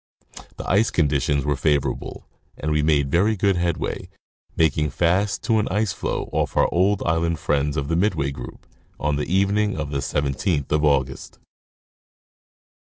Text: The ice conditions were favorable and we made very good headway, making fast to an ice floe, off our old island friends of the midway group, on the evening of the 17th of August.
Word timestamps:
The 0.57 0.67
ice 0.67 0.89
conditions 0.89 1.45
were 1.45 1.55
favorable 1.55 2.25
and 2.57 2.71
we 2.71 2.81
made 2.81 3.11
very 3.11 3.35
good 3.35 3.55
headway, 3.55 4.09
making 4.55 4.89
fast 4.89 5.43
to 5.43 5.59
an 5.59 5.67
ice 5.67 5.93
floe, 5.93 6.27
off 6.31 6.57
our 6.57 6.67
old 6.73 7.03
island 7.05 7.37
friends 7.37 7.77
of 7.77 7.87
the 7.87 7.95
midway 7.95 8.31
group, 8.31 8.65
on 8.99 9.15
the 9.17 9.31
evening 9.31 9.77
of 9.77 9.91
the 9.91 9.99
17th 9.99 10.71
of 10.71 10.83
August. 10.83 11.37